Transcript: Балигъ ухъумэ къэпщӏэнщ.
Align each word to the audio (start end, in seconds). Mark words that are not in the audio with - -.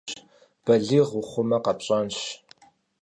Балигъ 0.63 1.07
ухъумэ 1.19 1.57
къэпщӏэнщ. 1.63 2.19